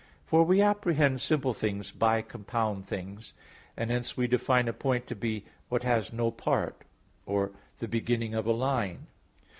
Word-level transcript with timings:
For 0.25 0.41
we 0.41 0.63
apprehend 0.63 1.21
simple 1.21 1.53
things 1.53 1.91
by 1.91 2.23
compound 2.23 2.87
things; 2.87 3.33
and 3.77 3.91
hence 3.91 4.17
we 4.17 4.25
define 4.25 4.67
a 4.67 4.73
point 4.73 5.05
to 5.05 5.15
be, 5.15 5.45
"what 5.69 5.83
has 5.83 6.11
no 6.11 6.31
part," 6.31 6.81
or 7.27 7.51
"the 7.77 7.87
beginning 7.87 8.33
of 8.33 8.47
a 8.47 8.51
line." 8.51 9.05